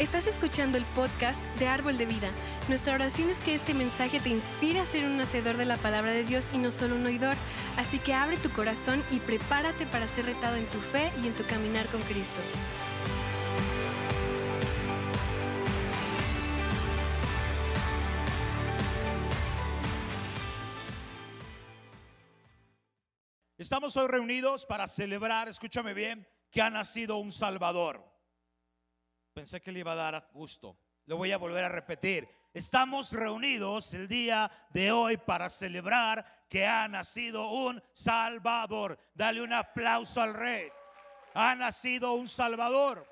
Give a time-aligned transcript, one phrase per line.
[0.00, 2.30] Estás escuchando el podcast de Árbol de Vida.
[2.70, 6.10] Nuestra oración es que este mensaje te inspire a ser un hacedor de la palabra
[6.10, 7.36] de Dios y no solo un oidor.
[7.76, 11.34] Así que abre tu corazón y prepárate para ser retado en tu fe y en
[11.34, 12.40] tu caminar con Cristo.
[23.58, 28.09] Estamos hoy reunidos para celebrar, escúchame bien, que ha nacido un Salvador.
[29.32, 30.76] Pensé que le iba a dar gusto.
[31.06, 32.28] Lo voy a volver a repetir.
[32.52, 38.98] Estamos reunidos el día de hoy para celebrar que ha nacido un Salvador.
[39.14, 40.68] Dale un aplauso al Rey.
[41.34, 43.06] Ha nacido un Salvador.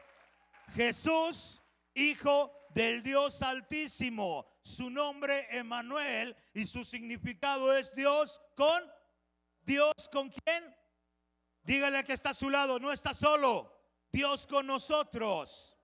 [0.75, 1.63] Jesús,
[1.95, 4.47] Hijo del Dios Altísimo.
[4.63, 8.83] Su nombre Emanuel y su significado es Dios con
[9.63, 10.75] Dios con quién.
[11.63, 13.73] Dígale que está a su lado, no está solo.
[14.11, 15.78] Dios con nosotros.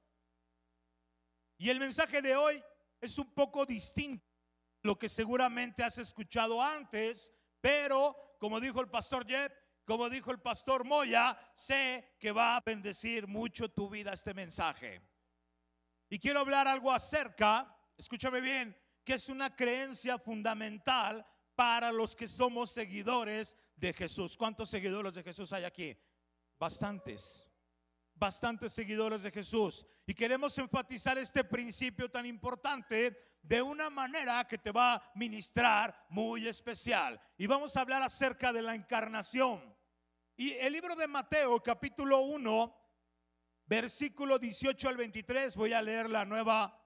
[1.58, 2.62] Y el mensaje de hoy
[3.00, 8.88] es un poco distinto a lo que seguramente has escuchado antes, pero como dijo el
[8.88, 9.52] pastor Jeff,
[9.84, 15.00] como dijo el pastor Moya, sé que va a bendecir mucho tu vida este mensaje.
[16.08, 22.28] Y quiero hablar algo acerca, escúchame bien, que es una creencia fundamental para los que
[22.28, 24.36] somos seguidores de Jesús.
[24.36, 25.96] ¿Cuántos seguidores de Jesús hay aquí?
[26.58, 27.46] Bastantes
[28.14, 29.86] bastantes seguidores de Jesús.
[30.06, 36.06] Y queremos enfatizar este principio tan importante de una manera que te va a ministrar
[36.08, 37.20] muy especial.
[37.36, 39.74] Y vamos a hablar acerca de la encarnación.
[40.36, 42.74] Y el libro de Mateo, capítulo 1,
[43.66, 46.82] versículo 18 al 23, voy a leer la nueva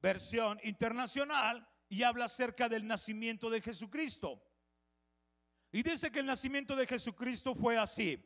[0.00, 4.42] versión internacional y habla acerca del nacimiento de Jesucristo.
[5.72, 8.24] Y dice que el nacimiento de Jesucristo fue así.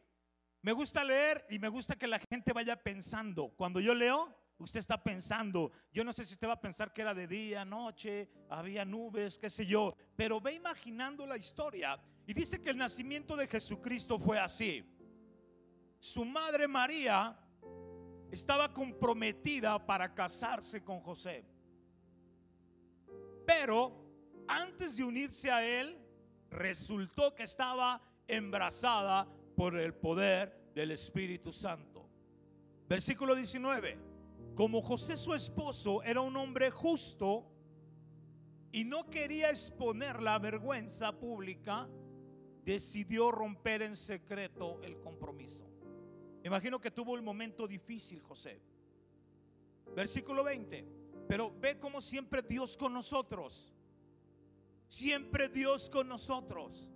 [0.62, 3.48] Me gusta leer y me gusta que la gente vaya pensando.
[3.56, 5.72] Cuando yo leo, usted está pensando.
[5.92, 9.40] Yo no sé si usted va a pensar que era de día, noche, había nubes,
[9.40, 9.96] qué sé yo.
[10.14, 12.00] Pero ve imaginando la historia.
[12.26, 14.84] Y dice que el nacimiento de Jesucristo fue así.
[15.98, 17.36] Su madre María
[18.30, 21.44] estaba comprometida para casarse con José.
[23.44, 24.00] Pero
[24.46, 25.98] antes de unirse a él,
[26.50, 29.26] resultó que estaba embarazada
[29.62, 32.04] por el poder del Espíritu Santo.
[32.88, 33.96] Versículo 19.
[34.56, 37.46] Como José su esposo era un hombre justo
[38.72, 41.88] y no quería exponer la vergüenza pública,
[42.64, 45.64] decidió romper en secreto el compromiso.
[46.42, 48.60] Imagino que tuvo un momento difícil José.
[49.94, 50.84] Versículo 20.
[51.28, 53.72] Pero ve como siempre Dios con nosotros.
[54.88, 56.91] Siempre Dios con nosotros.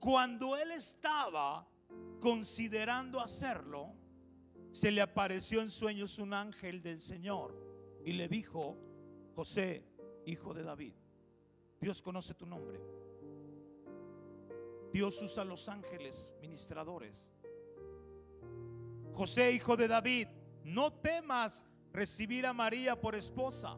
[0.00, 1.68] Cuando él estaba
[2.20, 3.92] considerando hacerlo,
[4.72, 7.54] se le apareció en sueños un ángel del Señor
[8.02, 8.78] y le dijo,
[9.34, 9.84] José,
[10.24, 10.94] hijo de David,
[11.78, 12.80] Dios conoce tu nombre.
[14.90, 17.34] Dios usa los ángeles ministradores.
[19.12, 20.28] José, hijo de David,
[20.64, 23.76] no temas recibir a María por esposa,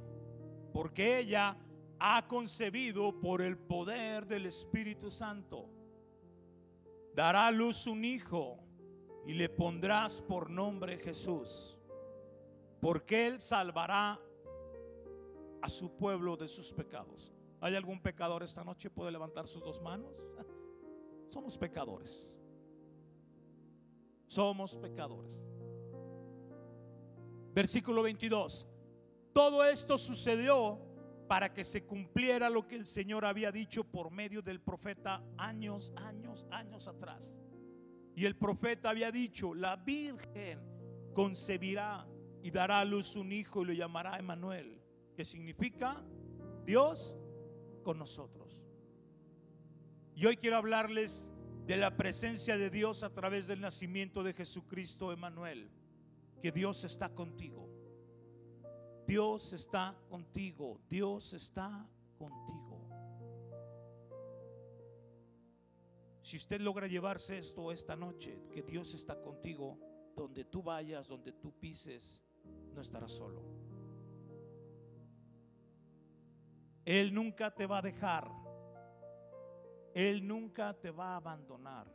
[0.73, 1.57] porque ella
[1.99, 5.72] ha concebido por el poder del Espíritu Santo
[7.15, 8.59] dará a luz un hijo
[9.27, 11.77] y le pondrás por nombre Jesús,
[12.81, 14.21] porque él salvará
[15.61, 17.33] a su pueblo de sus pecados.
[17.61, 18.91] ¿Hay algún pecador esta noche?
[18.91, 20.13] ¿Puede levantar sus dos manos?
[21.29, 22.37] Somos pecadores.
[24.27, 25.41] Somos pecadores.
[27.55, 28.67] Versículo 22.
[29.33, 30.81] Todo esto sucedió
[31.33, 35.91] para que se cumpliera lo que el Señor había dicho por medio del profeta años,
[35.97, 37.39] años, años atrás.
[38.15, 40.61] Y el profeta había dicho, la Virgen
[41.15, 42.07] concebirá
[42.43, 44.79] y dará a luz un hijo y lo llamará Emanuel,
[45.17, 46.05] que significa
[46.67, 47.17] Dios
[47.83, 48.63] con nosotros.
[50.15, 51.33] Y hoy quiero hablarles
[51.65, 55.71] de la presencia de Dios a través del nacimiento de Jesucristo Emanuel,
[56.43, 57.72] que Dios está contigo.
[59.07, 62.63] Dios está contigo, Dios está contigo.
[66.23, 69.79] Si usted logra llevarse esto esta noche, que Dios está contigo,
[70.15, 72.23] donde tú vayas, donde tú pises,
[72.75, 73.43] no estarás solo.
[76.85, 78.31] Él nunca te va a dejar.
[79.95, 81.87] Él nunca te va a abandonar.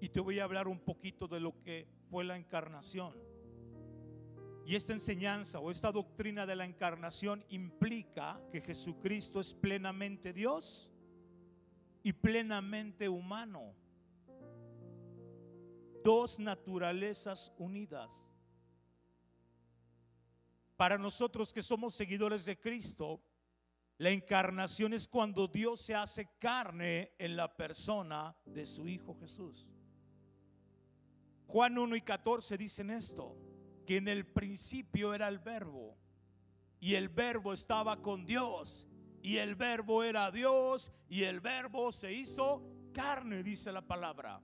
[0.00, 3.14] Y te voy a hablar un poquito de lo que fue la encarnación.
[4.66, 10.90] Y esta enseñanza o esta doctrina de la encarnación implica que Jesucristo es plenamente Dios
[12.02, 13.74] y plenamente humano.
[16.02, 18.30] Dos naturalezas unidas.
[20.76, 23.22] para nosotros que somos seguidores de Cristo,
[23.96, 29.68] la encarnación es cuando Dios se hace carne en la persona de su Hijo Jesús.
[31.46, 33.36] Juan 1 y 14 dicen esto,
[33.84, 35.96] que en el principio era el verbo
[36.80, 38.86] y el verbo estaba con Dios
[39.22, 44.42] y el verbo era Dios y el verbo se hizo carne, dice la palabra.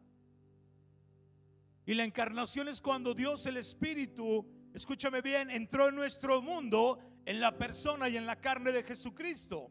[1.87, 7.40] Y la encarnación es cuando Dios el Espíritu, escúchame bien, entró en nuestro mundo en
[7.40, 9.70] la persona y en la carne de Jesucristo.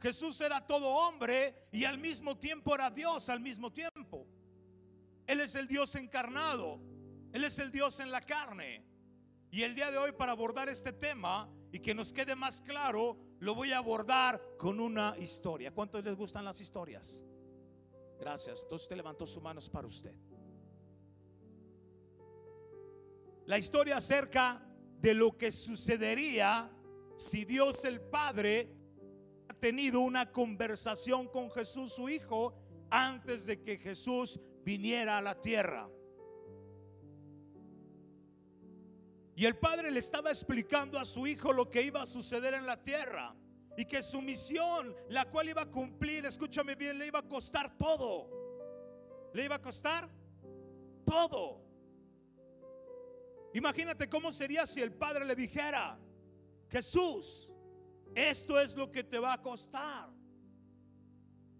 [0.00, 4.26] Jesús era todo hombre y al mismo tiempo era Dios al mismo tiempo.
[5.26, 6.80] Él es el Dios encarnado.
[7.32, 8.84] Él es el Dios en la carne.
[9.56, 13.16] Y el día de hoy para abordar este tema y que nos quede más claro,
[13.38, 15.72] lo voy a abordar con una historia.
[15.72, 17.24] ¿Cuántos les gustan las historias?
[18.20, 18.64] Gracias.
[18.64, 20.14] Entonces usted levantó sus manos para usted.
[23.46, 24.62] La historia acerca
[25.00, 26.70] de lo que sucedería
[27.16, 28.76] si Dios el Padre
[29.48, 32.52] ha tenido una conversación con Jesús su Hijo
[32.90, 35.88] antes de que Jesús viniera a la tierra.
[39.36, 42.64] Y el padre le estaba explicando a su hijo lo que iba a suceder en
[42.64, 43.36] la tierra.
[43.76, 47.76] Y que su misión, la cual iba a cumplir, escúchame bien, le iba a costar
[47.76, 48.30] todo.
[49.34, 50.08] Le iba a costar
[51.04, 51.62] todo.
[53.52, 55.98] Imagínate cómo sería si el padre le dijera,
[56.70, 57.50] Jesús,
[58.14, 60.08] esto es lo que te va a costar.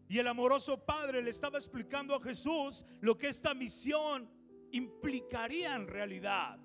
[0.08, 4.31] Y el amoroso padre le estaba explicando a Jesús lo que esta misión
[4.72, 6.58] implicaría en realidad.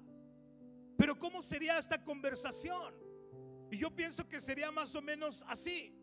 [1.01, 2.93] Pero ¿cómo sería esta conversación?
[3.71, 5.97] Y yo pienso que sería más o menos así.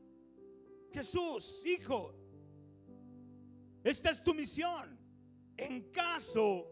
[0.91, 2.17] Jesús, hijo,
[3.85, 4.99] esta es tu misión.
[5.57, 6.69] En caso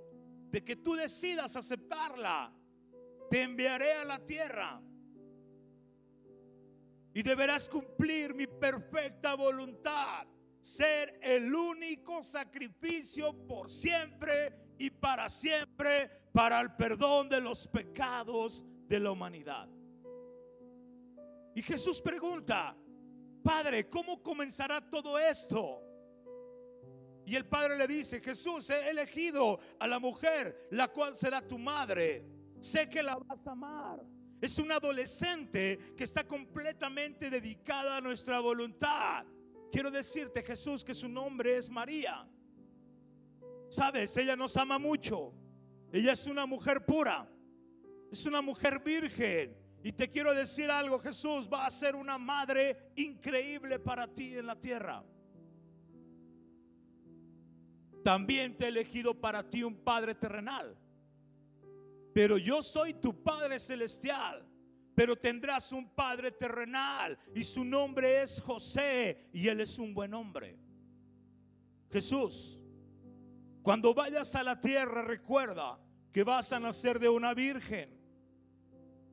[0.51, 2.53] de que tú decidas aceptarla,
[3.31, 4.83] te enviaré a la tierra
[7.15, 10.27] y deberás cumplir mi perfecta voluntad
[10.61, 18.63] ser el único sacrificio por siempre y para siempre para el perdón de los pecados
[18.87, 19.67] de la humanidad.
[21.55, 22.77] Y Jesús pregunta,
[23.43, 25.83] Padre, ¿cómo comenzará todo esto?
[27.25, 31.59] Y el Padre le dice, Jesús, he elegido a la mujer, la cual será tu
[31.59, 32.27] madre.
[32.61, 34.05] Sé que la vas a amar.
[34.39, 39.25] Es una adolescente que está completamente dedicada a nuestra voluntad.
[39.73, 42.29] Quiero decirte, Jesús, que su nombre es María.
[43.71, 45.33] Sabes, ella nos ama mucho.
[45.93, 47.29] Ella es una mujer pura.
[48.11, 49.57] Es una mujer virgen.
[49.83, 54.47] Y te quiero decir algo, Jesús va a ser una madre increíble para ti en
[54.47, 55.05] la tierra.
[58.03, 60.77] También te he elegido para ti un Padre terrenal.
[62.13, 64.47] Pero yo soy tu Padre celestial
[64.97, 70.15] pero tendrás un padre terrenal y su nombre es José y él es un buen
[70.15, 70.57] hombre.
[71.91, 72.59] Jesús,
[73.67, 75.77] cuando vayas a la tierra recuerda
[76.13, 77.91] que vas a nacer de una virgen.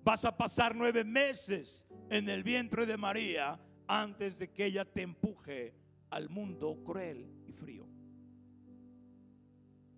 [0.04, 5.02] Vas a pasar nueve meses en el vientre de María antes de que ella te
[5.02, 5.74] empuje
[6.12, 7.88] al mundo cruel y frío.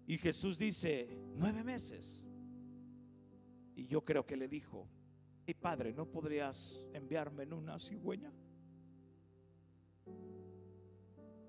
[0.08, 2.26] Y Jesús dice, nueve meses.
[3.76, 4.88] Y yo creo que le dijo,
[5.46, 8.32] y padre, ¿no podrías enviarme en una cigüeña?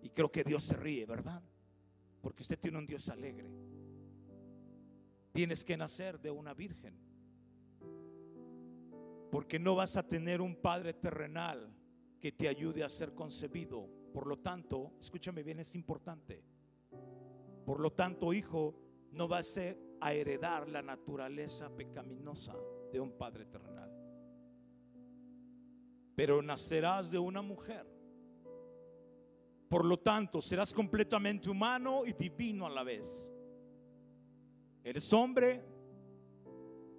[0.02, 1.40] Y creo que Dios se ríe, ¿verdad?
[2.26, 3.48] Porque usted tiene un Dios alegre.
[5.30, 6.98] Tienes que nacer de una virgen.
[9.30, 11.72] Porque no vas a tener un padre terrenal
[12.20, 13.88] que te ayude a ser concebido.
[14.12, 16.42] Por lo tanto, escúchame bien, es importante.
[17.64, 18.74] Por lo tanto, hijo,
[19.12, 19.56] no vas
[20.00, 22.56] a heredar la naturaleza pecaminosa
[22.90, 23.86] de un padre terrenal
[26.16, 27.86] pero nacerás de una mujer.
[29.68, 33.30] Por lo tanto, serás completamente humano y divino a la vez.
[34.84, 35.64] Eres hombre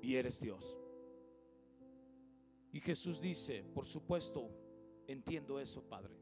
[0.01, 0.77] y eres Dios.
[2.73, 4.51] Y Jesús dice, por supuesto,
[5.07, 6.17] entiendo eso, Padre.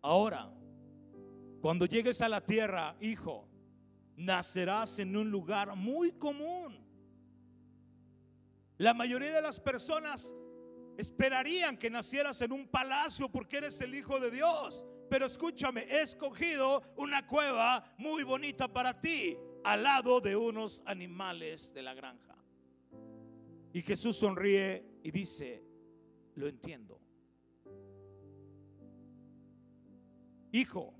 [0.00, 0.52] Ahora,
[1.60, 3.48] cuando llegues a la tierra, hijo,
[4.16, 6.78] nacerás en un lugar muy común.
[8.78, 10.34] La mayoría de las personas
[10.96, 14.84] esperarían que nacieras en un palacio porque eres el Hijo de Dios.
[15.08, 21.72] Pero escúchame, he escogido una cueva muy bonita para ti, al lado de unos animales
[21.72, 22.36] de la granja.
[23.72, 25.62] Y Jesús sonríe y dice,
[26.34, 27.00] lo entiendo.
[30.52, 30.94] Hijo,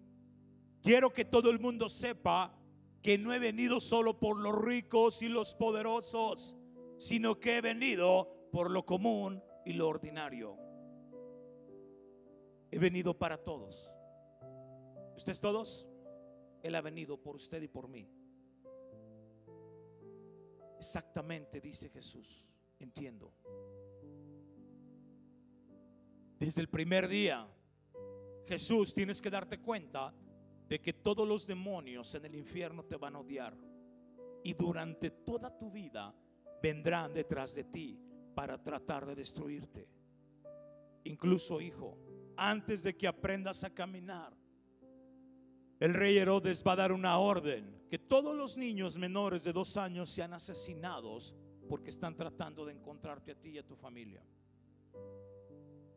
[0.82, 2.54] quiero que todo el mundo sepa
[3.02, 6.56] que no he venido solo por los ricos y los poderosos,
[6.98, 10.56] sino que he venido por lo común y lo ordinario.
[12.70, 13.92] He venido para todos.
[15.16, 15.88] ¿Ustedes todos?
[16.62, 18.08] Él ha venido por usted y por mí.
[20.78, 22.48] Exactamente, dice Jesús.
[22.78, 23.32] Entiendo.
[26.38, 27.48] Desde el primer día,
[28.46, 30.14] Jesús, tienes que darte cuenta
[30.68, 33.56] de que todos los demonios en el infierno te van a odiar.
[34.44, 36.14] Y durante toda tu vida
[36.62, 38.05] vendrán detrás de ti
[38.36, 39.88] para tratar de destruirte.
[41.04, 41.98] Incluso, hijo,
[42.36, 44.36] antes de que aprendas a caminar,
[45.80, 49.78] el rey Herodes va a dar una orden que todos los niños menores de dos
[49.78, 51.34] años sean asesinados
[51.66, 54.22] porque están tratando de encontrarte a ti y a tu familia.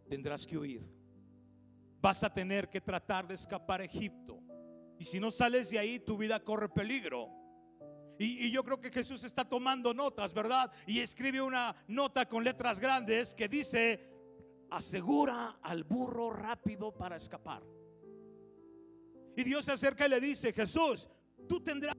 [0.08, 0.88] Tendrás que huir.
[2.01, 4.39] Vas a tener que tratar de escapar a Egipto.
[4.98, 7.27] Y si no sales de ahí, tu vida corre peligro.
[8.21, 10.69] Y, yo creo que Jesús está tomando notas, ¿verdad?
[10.85, 14.09] Y escribe una nota con letras grandes que dice,
[14.69, 17.63] asegura al burro rápido para escapar.
[19.38, 21.07] Y Dios se acerca y le dice, Jesús,
[21.47, 21.95] tú tendrás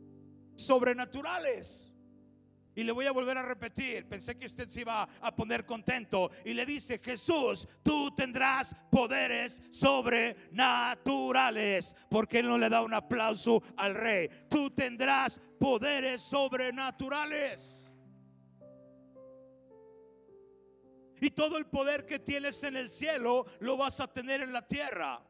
[0.56, 1.89] sobrenaturales.
[2.74, 6.30] Y le voy a volver a repetir, pensé que usted se iba a poner contento.
[6.44, 11.96] Y le dice, Jesús, tú tendrás poderes sobrenaturales.
[12.08, 14.28] Porque Él no le da un aplauso al rey.
[14.48, 17.90] Tú tendrás poderes sobrenaturales.
[21.20, 24.66] Y todo el poder que tienes en el cielo lo vas a tener en la
[24.66, 25.22] tierra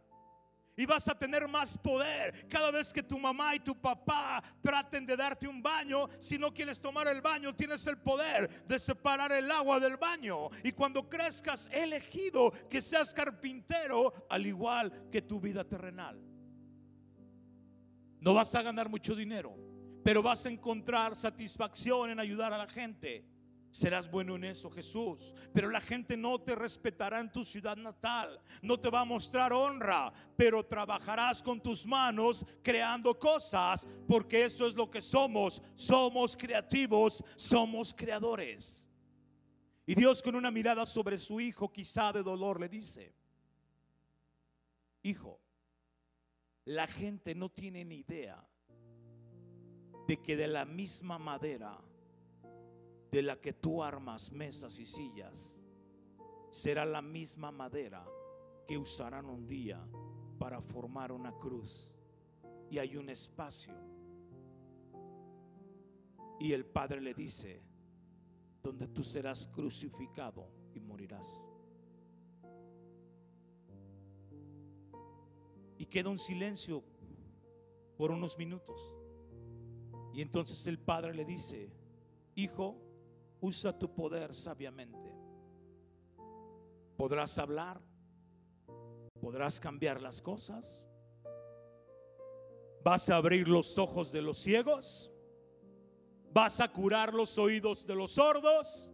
[0.80, 2.48] y vas a tener más poder.
[2.48, 6.54] Cada vez que tu mamá y tu papá traten de darte un baño, si no
[6.54, 10.48] quieres tomar el baño, tienes el poder de separar el agua del baño.
[10.64, 16.18] Y cuando crezcas, elegido que seas carpintero, al igual que tu vida terrenal.
[18.18, 19.54] No vas a ganar mucho dinero,
[20.02, 23.22] pero vas a encontrar satisfacción en ayudar a la gente.
[23.70, 25.34] Serás bueno en eso, Jesús.
[25.52, 28.40] Pero la gente no te respetará en tu ciudad natal.
[28.62, 30.12] No te va a mostrar honra.
[30.36, 33.86] Pero trabajarás con tus manos creando cosas.
[34.08, 35.62] Porque eso es lo que somos.
[35.74, 37.22] Somos creativos.
[37.36, 38.84] Somos creadores.
[39.86, 43.12] Y Dios con una mirada sobre su hijo, quizá de dolor, le dice,
[45.02, 45.40] hijo,
[46.64, 48.46] la gente no tiene ni idea
[50.06, 51.76] de que de la misma madera
[53.10, 55.56] de la que tú armas mesas y sillas
[56.50, 58.04] será la misma madera
[58.66, 59.84] que usarán un día
[60.38, 61.90] para formar una cruz.
[62.70, 63.74] Y hay un espacio.
[66.38, 67.62] Y el Padre le dice,
[68.62, 71.42] donde tú serás crucificado y morirás.
[75.78, 76.84] Y queda un silencio
[77.96, 78.94] por unos minutos.
[80.12, 81.72] Y entonces el Padre le dice,
[82.34, 82.89] hijo,
[83.40, 85.14] usa tu poder sabiamente.
[86.96, 87.80] Podrás hablar,
[89.20, 90.86] podrás cambiar las cosas,
[92.82, 95.10] vas a abrir los ojos de los ciegos,
[96.32, 98.92] vas a curar los oídos de los sordos,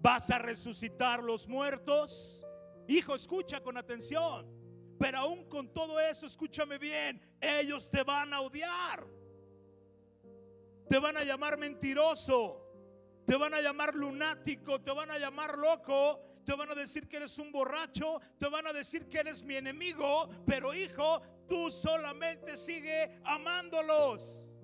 [0.00, 2.44] vas a resucitar los muertos.
[2.86, 4.52] Hijo, escucha con atención.
[4.98, 9.06] Pero aún con todo eso, escúchame bien, ellos te van a odiar.
[10.88, 12.63] Te van a llamar mentiroso
[13.26, 17.16] te van a llamar lunático, te van a llamar loco, te van a decir que
[17.16, 22.56] eres un borracho, te van a decir que eres mi enemigo, pero hijo, tú solamente
[22.56, 24.54] sigue amándolos.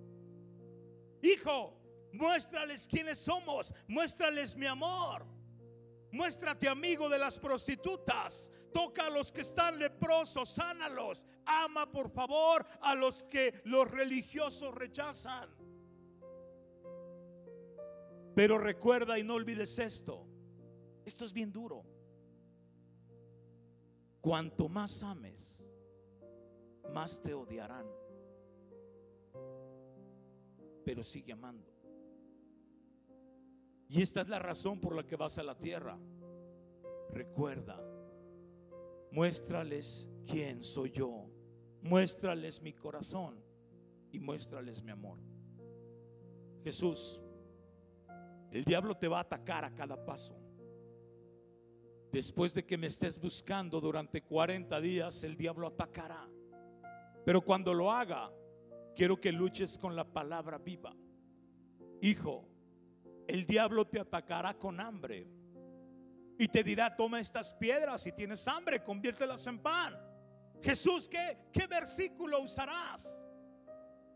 [1.22, 1.76] Hijo,
[2.12, 5.26] muéstrales quiénes somos, muéstrales mi amor.
[6.12, 8.50] Muéstrate amigo de las prostitutas.
[8.72, 11.26] Toca a los que están leprosos, sánalos.
[11.44, 15.59] Ama por favor a los que los religiosos rechazan.
[18.34, 20.26] Pero recuerda y no olvides esto.
[21.04, 21.84] Esto es bien duro.
[24.20, 25.68] Cuanto más ames,
[26.92, 27.86] más te odiarán.
[30.84, 31.70] Pero sigue amando.
[33.88, 35.98] Y esta es la razón por la que vas a la tierra.
[37.10, 37.82] Recuerda,
[39.10, 41.28] muéstrales quién soy yo.
[41.82, 43.42] Muéstrales mi corazón
[44.12, 45.18] y muéstrales mi amor.
[46.62, 47.22] Jesús
[48.50, 50.36] el diablo te va a atacar a cada paso.
[52.10, 56.28] Después de que me estés buscando durante 40 días, el diablo atacará.
[57.24, 58.32] Pero cuando lo haga,
[58.96, 60.92] quiero que luches con la palabra viva.
[62.00, 62.48] Hijo,
[63.28, 65.28] el diablo te atacará con hambre.
[66.36, 69.94] Y te dirá, toma estas piedras si tienes hambre, conviértelas en pan.
[70.62, 73.20] Jesús, ¿qué, qué versículo usarás?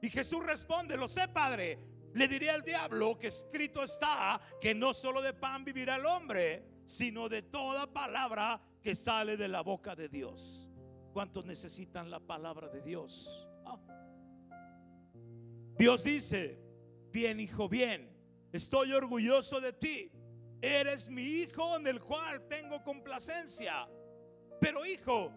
[0.03, 1.79] Y Jesús responde, lo sé, Padre,
[2.15, 6.65] Le diré al diablo que escrito está que no solo de pan vivirá el hombre,
[6.87, 10.71] sino de toda palabra que sale de la boca de Dios.
[11.13, 13.49] ¿Cuántos necesitan la palabra de Dios?
[13.65, 13.79] Ah.
[15.77, 16.61] Dios dice,
[17.11, 18.17] bien hijo, bien,
[18.53, 20.13] estoy orgulloso de ti.
[20.63, 23.89] Eres mi hijo en el cual tengo complacencia.
[24.61, 25.33] Pero hijo,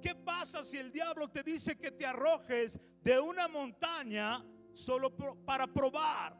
[0.00, 5.66] ¿qué pasa si el diablo te dice que te arrojes de una montaña solo para
[5.66, 6.36] probar,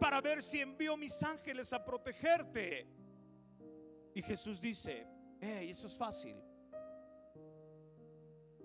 [0.00, 2.86] para ver si envío mis ángeles a protegerte?
[4.14, 5.06] Y Jesús dice,
[5.40, 6.36] hey, eso es fácil.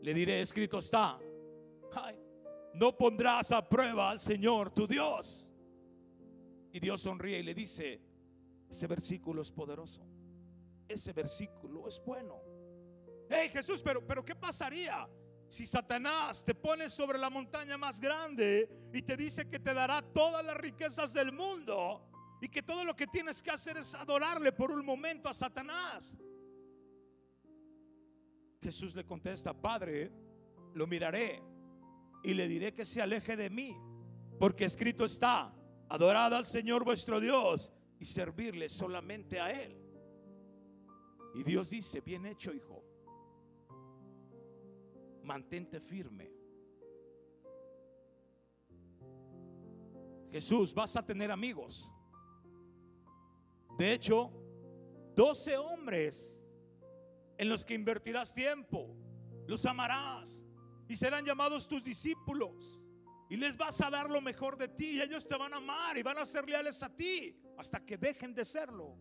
[0.01, 1.19] Le diré, escrito está,
[2.73, 5.47] no pondrás a prueba al Señor tu Dios.
[6.71, 8.01] Y Dios sonríe y le dice,
[8.69, 10.01] ese versículo es poderoso.
[10.87, 12.41] Ese versículo es bueno.
[13.29, 15.07] Hey Jesús, pero, pero ¿qué pasaría
[15.51, 20.01] si Satanás te pone sobre la montaña más grande y te dice que te dará
[20.01, 22.09] todas las riquezas del mundo
[22.41, 26.17] y que todo lo que tienes que hacer es adorarle por un momento a Satanás?
[28.61, 30.09] Jesús le contesta, Padre,
[30.73, 31.43] lo miraré
[32.23, 33.75] y le diré que se aleje de mí,
[34.39, 35.53] porque escrito está,
[35.89, 39.77] adorad al Señor vuestro Dios y servirle solamente a Él.
[41.35, 42.85] Y Dios dice, bien hecho, hijo,
[45.23, 46.31] mantente firme.
[50.31, 51.89] Jesús, vas a tener amigos.
[53.77, 54.31] De hecho,
[55.15, 56.43] 12 hombres
[57.37, 58.95] en los que invertirás tiempo,
[59.47, 60.43] los amarás
[60.87, 62.81] y serán llamados tus discípulos.
[63.29, 64.97] Y les vas a dar lo mejor de ti.
[64.97, 67.97] Y ellos te van a amar y van a ser leales a ti hasta que
[67.97, 68.97] dejen de serlo.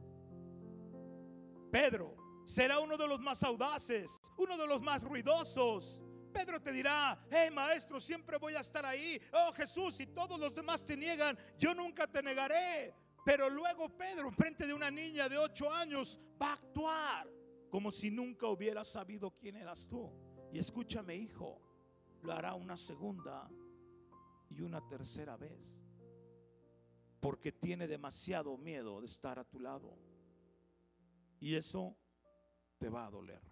[1.71, 6.01] Pedro será uno de los más audaces, uno de los más ruidosos.
[6.41, 9.21] Pedro te dirá, hey maestro, siempre voy a estar ahí.
[9.33, 12.95] Oh Jesús, si todos los demás te niegan, yo nunca te negaré.
[13.27, 17.31] Pero luego Pedro, frente de una niña de ocho años, va a actuar
[17.69, 20.11] como si nunca hubiera sabido quién eras tú.
[20.51, 21.61] Y escúchame, hijo,
[22.23, 23.47] lo hará una segunda
[24.49, 25.79] y una tercera vez.
[27.21, 29.95] Porque tiene demasiado miedo de estar a tu lado.
[31.39, 31.95] Y eso
[32.79, 33.50] te va a doler.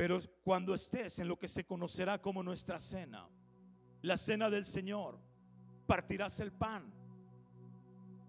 [0.00, 3.28] Pero cuando estés en lo que se conocerá como nuestra cena,
[4.00, 5.20] la cena del Señor,
[5.86, 6.90] partirás el pan,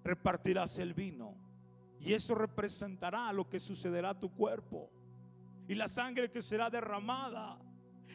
[0.03, 1.34] repartirás el vino.
[1.97, 4.91] Y eso representará lo que sucederá a tu cuerpo
[5.65, 7.57] y la sangre que será derramada.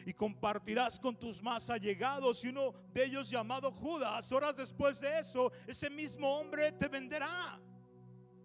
[0.05, 5.17] Y compartirás con tus más allegados y uno de ellos llamado Judas, horas después de
[5.17, 7.59] eso, ese mismo hombre te venderá.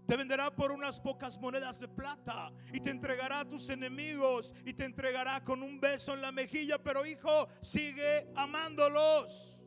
[0.07, 4.75] Te venderá por unas pocas monedas de plata y te entregará a tus enemigos y
[4.75, 6.79] te entregará con un beso en la mejilla.
[6.83, 9.63] Pero hijo, sigue amándolos.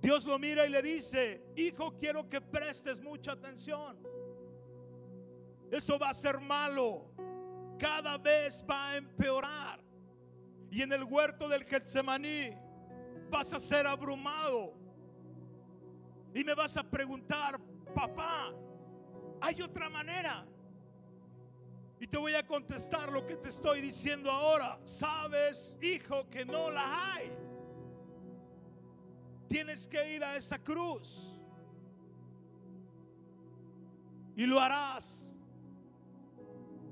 [0.00, 3.98] Dios lo mira y le dice, hijo, quiero que prestes mucha atención.
[5.70, 7.10] Eso va a ser malo.
[7.78, 9.80] Cada vez va a empeorar.
[10.70, 12.56] Y en el huerto del Getsemaní
[13.28, 14.77] vas a ser abrumado.
[16.38, 17.58] Y me vas a preguntar,
[17.92, 18.54] papá,
[19.40, 20.46] ¿hay otra manera?
[21.98, 24.78] Y te voy a contestar lo que te estoy diciendo ahora.
[24.84, 27.32] Sabes, hijo, que no la hay.
[29.48, 31.36] Tienes que ir a esa cruz.
[34.36, 35.34] Y lo harás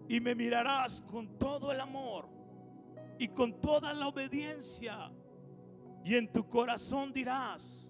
[0.09, 2.29] y me mirarás con todo el amor
[3.17, 5.13] y con toda la obediencia.
[6.05, 7.87] Y en tu corazón dirás,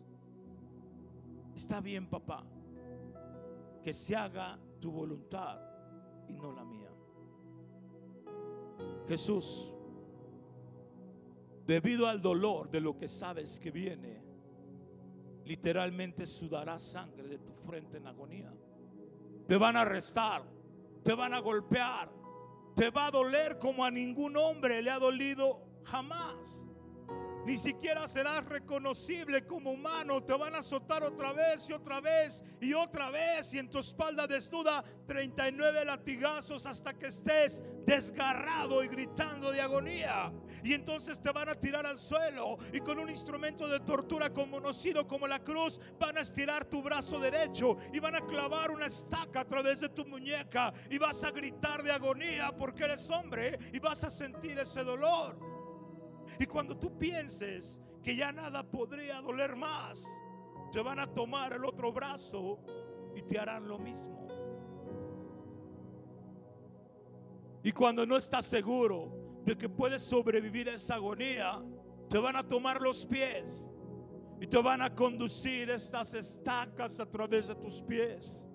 [1.56, 2.44] está bien papá,
[3.82, 5.60] que se haga tu voluntad
[6.28, 6.90] y no la mía.
[9.08, 9.72] Jesús,
[11.66, 14.22] debido al dolor de lo que sabes que viene,
[15.44, 18.52] literalmente sudarás sangre de tu frente en agonía.
[19.46, 20.56] Te van a arrestar
[21.06, 22.10] te van a golpear,
[22.74, 26.66] te va a doler como a ningún hombre le ha dolido jamás.
[27.46, 30.20] Ni siquiera serás reconocible como humano.
[30.20, 33.54] Te van a azotar otra vez y otra vez y otra vez.
[33.54, 40.32] Y en tu espalda desnuda 39 latigazos hasta que estés desgarrado y gritando de agonía.
[40.64, 45.06] Y entonces te van a tirar al suelo y con un instrumento de tortura conocido
[45.06, 49.42] como la cruz van a estirar tu brazo derecho y van a clavar una estaca
[49.42, 53.78] a través de tu muñeca y vas a gritar de agonía porque eres hombre y
[53.78, 55.55] vas a sentir ese dolor.
[56.38, 60.06] Y cuando tú pienses que ya nada podría doler más,
[60.72, 62.60] te van a tomar el otro brazo
[63.14, 64.26] y te harán lo mismo.
[67.62, 71.62] Y cuando no estás seguro de que puedes sobrevivir a esa agonía,
[72.08, 73.66] te van a tomar los pies
[74.40, 78.48] y te van a conducir estas estacas a través de tus pies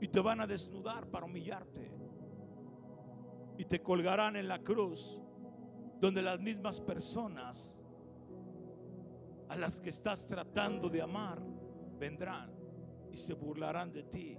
[0.00, 1.90] y te van a desnudar para humillarte
[3.56, 5.20] y te colgarán en la cruz
[6.02, 7.78] donde las mismas personas
[9.48, 11.40] a las que estás tratando de amar
[11.96, 12.52] vendrán
[13.12, 14.36] y se burlarán de ti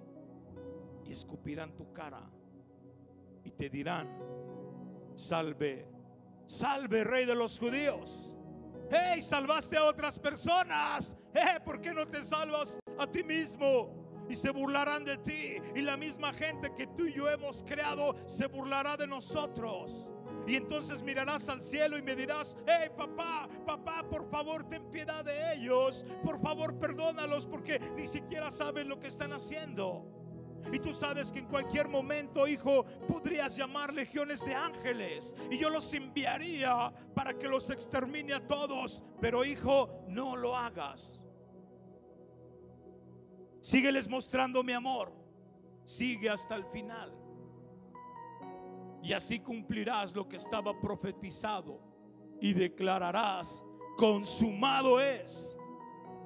[1.05, 2.29] y escupirán tu cara
[3.45, 4.09] y te dirán,
[5.15, 5.87] salve,
[6.45, 8.35] salve rey de los judíos.
[8.89, 11.15] Hey, salvaste a otras personas.
[11.33, 14.25] Hey, ¿por qué no te salvas a ti mismo?
[14.29, 15.61] Y se burlarán de ti.
[15.75, 20.09] Y la misma gente que tú y yo hemos creado se burlará de nosotros.
[20.45, 25.23] Y entonces mirarás al cielo y me dirás, hey papá, papá, por favor ten piedad
[25.23, 30.13] de ellos, por favor perdónalos porque ni siquiera saben lo que están haciendo.
[30.71, 35.35] Y tú sabes que en cualquier momento, hijo, podrías llamar legiones de ángeles.
[35.51, 39.03] Y yo los enviaría para que los extermine a todos.
[39.19, 41.21] Pero hijo, no lo hagas.
[43.59, 45.13] Sígueles mostrando mi amor.
[45.83, 47.22] Sigue hasta el final.
[49.03, 51.79] Y así cumplirás lo que estaba profetizado.
[52.41, 53.63] Y declararás,
[53.97, 55.55] consumado es.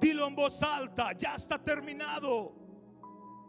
[0.00, 2.58] Dilo en voz alta, ya está terminado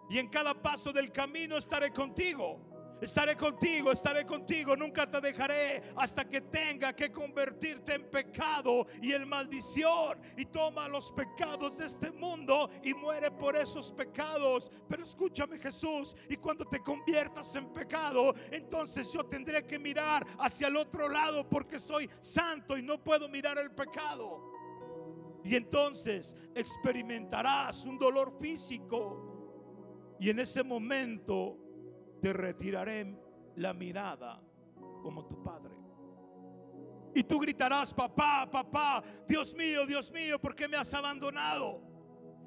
[0.10, 2.60] y en cada paso del camino estaré contigo.
[3.02, 9.14] Estaré contigo, estaré contigo, nunca te dejaré hasta que tenga que convertirte en pecado y
[9.14, 14.70] en maldición y toma los pecados de este mundo y muere por esos pecados.
[14.90, 20.68] Pero escúchame Jesús, y cuando te conviertas en pecado, entonces yo tendré que mirar hacia
[20.68, 24.50] el otro lado porque soy santo y no puedo mirar el pecado.
[25.44, 31.69] Y entonces experimentarás un dolor físico y en ese momento
[32.20, 33.16] te retiraré
[33.56, 34.42] la mirada
[35.02, 35.76] como tu padre.
[37.14, 41.82] Y tú gritarás, papá, papá, Dios mío, Dios mío, ¿por qué me has abandonado?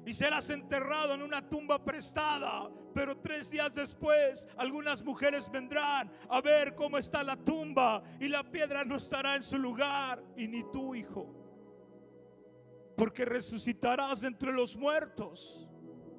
[0.05, 2.69] Y serás enterrado en una tumba prestada.
[2.93, 8.43] Pero tres días después, algunas mujeres vendrán a ver cómo está la tumba y la
[8.43, 10.23] piedra no estará en su lugar.
[10.37, 11.33] Y ni tu hijo.
[12.95, 15.67] Porque resucitarás entre los muertos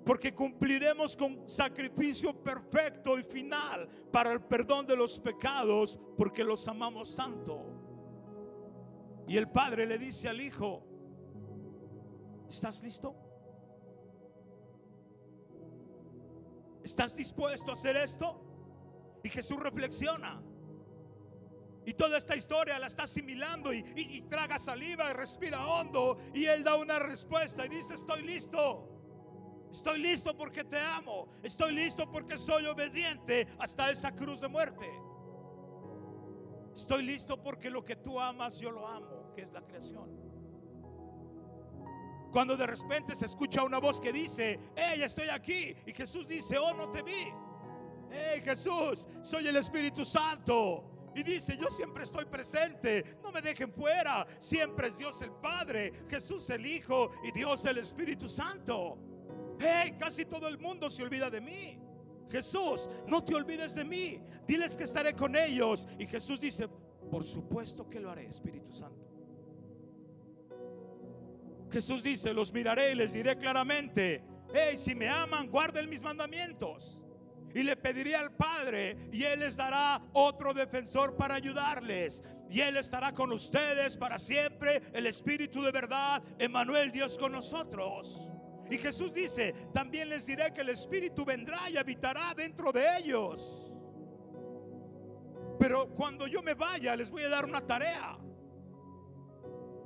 [0.04, 6.68] porque cumpliremos con sacrificio perfecto y final para el perdón de los pecados, porque los
[6.68, 7.64] amamos tanto.
[9.26, 10.84] Y el padre le dice al hijo,
[12.48, 13.16] ¿estás listo?
[16.82, 18.40] ¿Estás dispuesto a hacer esto?
[19.22, 20.42] Y Jesús reflexiona.
[21.86, 26.18] Y toda esta historia la está asimilando y, traga saliva y respira hondo.
[26.34, 28.93] Y él da una respuesta y dice, estoy listo.
[29.74, 31.26] Estoy listo porque te amo.
[31.42, 34.88] Estoy listo porque soy obediente hasta esa cruz de muerte.
[36.72, 40.08] Estoy listo porque lo que tú amas yo lo amo, que es la creación.
[42.30, 45.74] Cuando de repente se escucha una voz que dice, hey, estoy aquí.
[45.86, 47.32] Y Jesús dice, oh, no te vi.
[48.12, 51.10] Hey, Jesús, soy el Espíritu Santo.
[51.16, 54.24] Y dice, yo siempre estoy presente, no me dejen fuera.
[54.38, 59.13] Siempre es Dios el Padre, Jesús el Hijo y Dios el Espíritu Santo.
[59.58, 61.78] Hey, casi todo el mundo se olvida de mí.
[62.30, 64.20] Jesús, no te olvides de mí.
[64.46, 65.86] Diles que estaré con ellos.
[65.98, 66.68] Y Jesús dice,
[67.10, 69.04] por supuesto que lo haré, Espíritu Santo.
[71.70, 77.00] Jesús dice, los miraré y les diré claramente, hey, si me aman, guarden mis mandamientos.
[77.54, 82.22] Y le pediré al Padre y Él les dará otro defensor para ayudarles.
[82.50, 84.82] Y Él estará con ustedes para siempre.
[84.92, 88.28] El Espíritu de verdad, Emanuel, Dios con nosotros.
[88.70, 93.72] Y Jesús dice, también les diré que el Espíritu vendrá y habitará dentro de ellos.
[95.58, 98.18] Pero cuando yo me vaya, les voy a dar una tarea.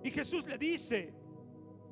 [0.02, 1.12] Y Jesús le dice,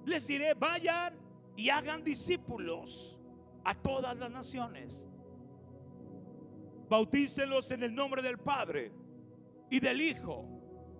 [0.05, 1.18] les diré, vayan
[1.57, 3.20] y hagan discípulos
[3.64, 5.09] a todas las naciones.
[6.88, 8.92] Bautícenlos en el nombre del Padre
[9.70, 10.46] y del Hijo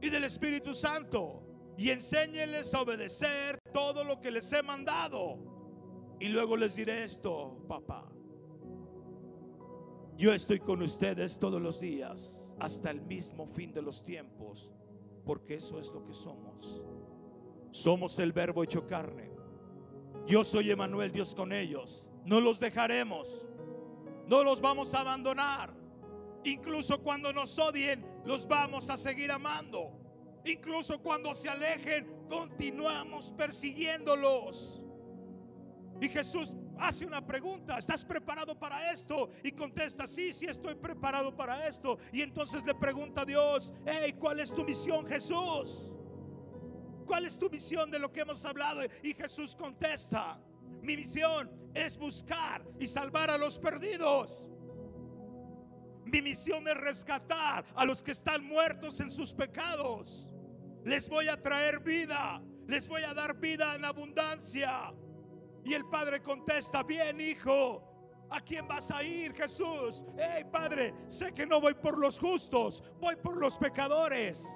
[0.01, 1.43] y del Espíritu Santo
[1.79, 5.56] y enséñenles a obedecer todo lo que les he mandado.
[6.19, 8.11] Y luego les diré esto, papá.
[10.17, 14.73] Yo estoy con ustedes todos los días hasta el mismo fin de los tiempos,
[15.27, 16.83] porque eso es lo que somos.
[17.71, 19.31] Somos el verbo hecho carne.
[20.27, 22.09] Yo soy Emanuel, Dios con ellos.
[22.25, 23.47] No los dejaremos.
[24.27, 25.75] No los vamos a abandonar.
[26.45, 29.93] Incluso cuando nos odien, los vamos a seguir amando.
[30.47, 34.83] Incluso cuando se alejen, continuamos persiguiéndolos.
[36.01, 39.31] Y Jesús hace una pregunta, ¿estás preparado para esto?
[39.43, 41.99] Y contesta, sí, sí estoy preparado para esto.
[42.13, 45.93] Y entonces le pregunta a Dios, hey, ¿cuál es tu misión Jesús?
[47.07, 48.83] ¿Cuál es tu misión de lo que hemos hablado?
[49.03, 50.39] Y Jesús contesta,
[50.83, 54.49] mi misión es buscar y salvar a los perdidos.
[56.05, 60.29] Mi misión es rescatar a los que están muertos en sus pecados.
[60.85, 64.93] Les voy a traer vida, les voy a dar vida en abundancia.
[65.67, 67.83] Y el padre contesta, bien hijo,
[68.31, 70.05] ¿a quién vas a ir Jesús?
[70.17, 74.47] Hey padre, sé que no voy por los justos, voy por los pecadores.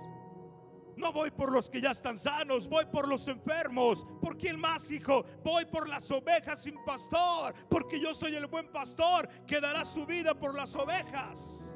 [0.96, 4.06] No voy por los que ya están sanos, voy por los enfermos.
[4.20, 5.24] ¿Por quién más, hijo?
[5.42, 10.06] Voy por las ovejas sin pastor, porque yo soy el buen pastor que dará su
[10.06, 11.74] vida por las ovejas.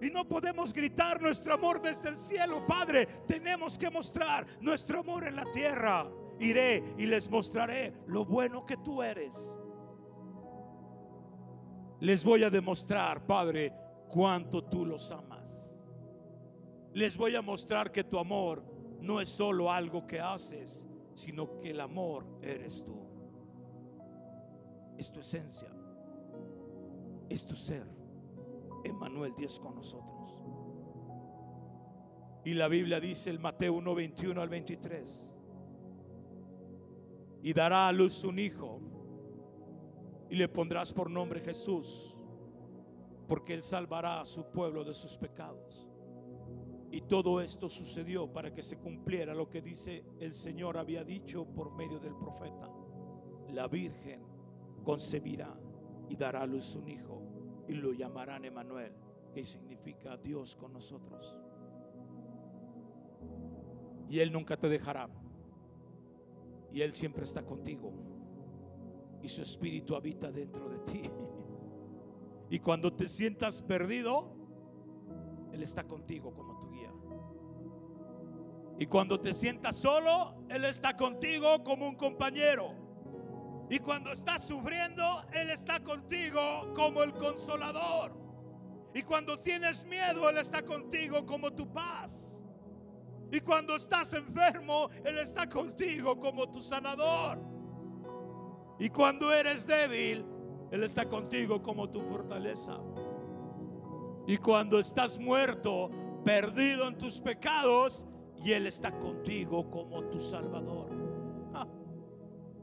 [0.00, 3.04] Y no podemos gritar nuestro amor desde el cielo, Padre.
[3.26, 6.10] Tenemos que mostrar nuestro amor en la tierra
[6.42, 9.54] iré y les mostraré lo bueno que tú eres.
[12.00, 13.72] Les voy a demostrar, Padre,
[14.08, 15.78] cuánto tú los amas.
[16.92, 18.62] Les voy a mostrar que tu amor
[19.00, 22.96] no es solo algo que haces, sino que el amor eres tú.
[24.98, 25.68] Es tu esencia,
[27.28, 27.86] es tu ser.
[28.84, 30.36] Emmanuel Dios con nosotros.
[32.44, 35.32] Y la Biblia dice el Mateo 1, 21 al 23
[37.42, 38.80] y dará a luz un hijo
[40.30, 42.16] y le pondrás por nombre Jesús,
[43.26, 45.88] porque él salvará a su pueblo de sus pecados.
[46.90, 51.46] Y todo esto sucedió para que se cumpliera lo que dice el Señor había dicho
[51.46, 52.70] por medio del profeta.
[53.48, 54.22] La Virgen
[54.84, 55.54] concebirá
[56.08, 57.22] y dará a luz un hijo
[57.66, 58.92] y lo llamarán Emanuel,
[59.34, 61.34] que significa Dios con nosotros.
[64.08, 65.08] Y él nunca te dejará
[66.72, 67.92] y Él siempre está contigo.
[69.22, 71.02] Y su espíritu habita dentro de ti.
[72.50, 74.36] Y cuando te sientas perdido,
[75.52, 76.92] Él está contigo como tu guía.
[78.78, 82.74] Y cuando te sientas solo, Él está contigo como un compañero.
[83.70, 88.12] Y cuando estás sufriendo, Él está contigo como el consolador.
[88.94, 92.31] Y cuando tienes miedo, Él está contigo como tu paz.
[93.32, 97.38] Y cuando estás enfermo, Él está contigo como tu sanador.
[98.78, 100.22] Y cuando eres débil,
[100.70, 102.78] Él está contigo como tu fortaleza.
[104.26, 105.90] Y cuando estás muerto,
[106.22, 108.04] perdido en tus pecados,
[108.44, 110.90] y Él está contigo como tu Salvador.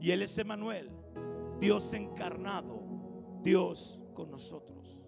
[0.00, 0.88] Y Él es Emanuel,
[1.58, 2.80] Dios encarnado,
[3.42, 5.00] Dios con nosotros.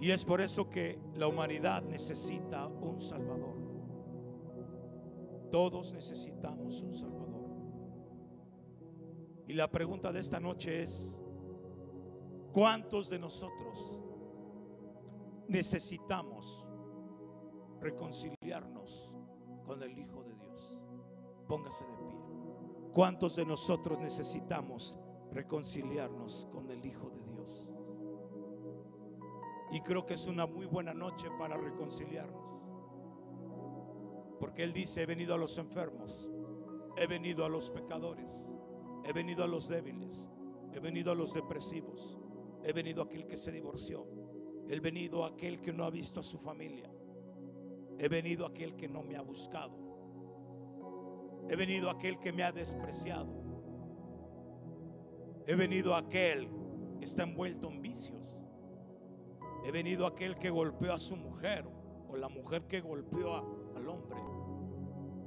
[0.00, 3.61] Y es por eso que la humanidad necesita un Salvador.
[5.52, 7.44] Todos necesitamos un Salvador.
[9.46, 11.18] Y la pregunta de esta noche es,
[12.54, 14.00] ¿cuántos de nosotros
[15.48, 16.66] necesitamos
[17.82, 19.14] reconciliarnos
[19.66, 20.72] con el Hijo de Dios?
[21.46, 22.16] Póngase de pie.
[22.94, 24.98] ¿Cuántos de nosotros necesitamos
[25.32, 27.68] reconciliarnos con el Hijo de Dios?
[29.70, 32.61] Y creo que es una muy buena noche para reconciliarnos.
[34.42, 36.28] Porque Él dice, he venido a los enfermos,
[36.96, 38.52] he venido a los pecadores,
[39.04, 40.28] he venido a los débiles,
[40.74, 42.18] he venido a los depresivos,
[42.64, 44.04] he venido a aquel que se divorció,
[44.68, 46.90] he venido a aquel que no ha visto a su familia,
[48.00, 49.76] he venido a aquel que no me ha buscado,
[51.48, 53.32] he venido a aquel que me ha despreciado,
[55.46, 56.48] he venido a aquel
[56.98, 58.40] que está envuelto en vicios,
[59.64, 61.64] he venido a aquel que golpeó a su mujer
[62.08, 64.18] o la mujer que golpeó al hombre.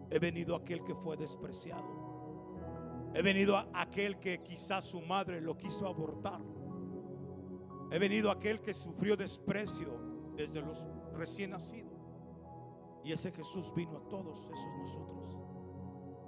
[0.10, 2.06] He venido a aquel que fue despreciado.
[3.14, 6.42] He venido a aquel que quizás su madre lo quiso abortar.
[7.92, 10.00] He venido a aquel que sufrió desprecio
[10.36, 11.94] desde los recién nacidos.
[13.04, 15.38] Y ese Jesús vino a todos esos nosotros.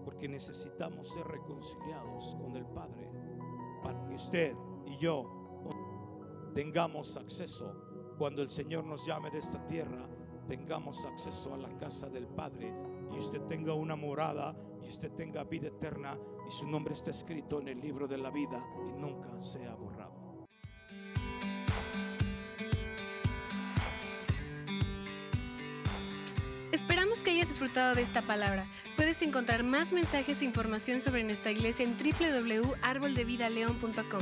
[0.06, 3.12] Porque necesitamos ser reconciliados con el Padre.
[3.84, 5.38] Para que usted y yo
[6.54, 10.08] tengamos acceso cuando el Señor nos llame de esta tierra.
[10.48, 12.74] Tengamos acceso a la casa del Padre
[13.14, 17.60] y usted tenga una morada y usted tenga vida eterna y su nombre está escrito
[17.60, 20.48] en el libro de la vida y nunca sea borrado.
[26.72, 28.68] Esperamos que hayas disfrutado de esta palabra.
[28.96, 34.22] Puedes encontrar más mensajes e información sobre nuestra iglesia en www.arboldevidaleon.com.